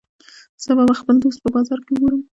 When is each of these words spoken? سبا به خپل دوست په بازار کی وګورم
سبا 0.63 0.83
به 0.89 0.95
خپل 0.99 1.15
دوست 1.23 1.39
په 1.43 1.49
بازار 1.55 1.79
کی 1.85 1.91
وګورم 1.93 2.21